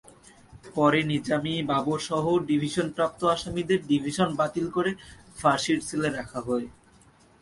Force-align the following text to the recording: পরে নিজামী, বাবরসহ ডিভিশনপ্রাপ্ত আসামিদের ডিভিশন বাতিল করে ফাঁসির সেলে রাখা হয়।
পরে 0.75 0.99
নিজামী, 1.11 1.53
বাবরসহ 1.71 2.23
ডিভিশনপ্রাপ্ত 2.49 3.21
আসামিদের 3.35 3.79
ডিভিশন 3.87 4.29
বাতিল 4.39 4.65
করে 4.75 4.91
ফাঁসির 5.39 5.79
সেলে 5.87 6.09
রাখা 6.17 6.39
হয়। 6.47 6.67